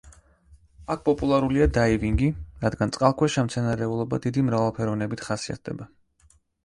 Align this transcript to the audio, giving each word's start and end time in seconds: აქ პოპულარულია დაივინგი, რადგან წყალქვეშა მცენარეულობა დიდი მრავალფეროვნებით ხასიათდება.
აქ 0.93 1.01
პოპულარულია 1.09 1.67
დაივინგი, 1.75 2.29
რადგან 2.65 2.93
წყალქვეშა 2.95 3.43
მცენარეულობა 3.49 4.21
დიდი 4.25 4.47
მრავალფეროვნებით 4.49 5.25
ხასიათდება. 5.29 5.89